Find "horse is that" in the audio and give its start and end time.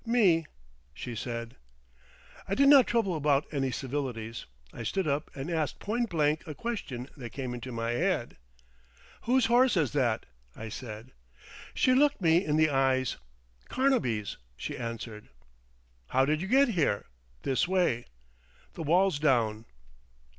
9.45-10.25